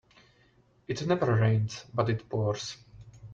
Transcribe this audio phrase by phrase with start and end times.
[0.87, 2.75] It never rains but it pours.